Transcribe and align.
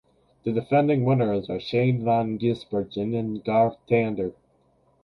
The 0.45 0.51
defending 0.51 1.05
winners 1.05 1.47
are 1.47 1.59
Shane 1.59 2.03
van 2.03 2.39
Gisbergen 2.39 3.13
and 3.15 3.43
Garth 3.45 3.77
Tander. 3.87 4.33